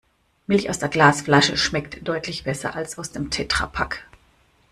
[0.47, 4.07] Milch aus der Glasflasche schmeckt deutlich besser als aus dem Tetrapack.